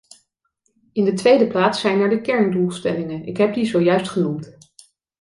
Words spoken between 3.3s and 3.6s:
heb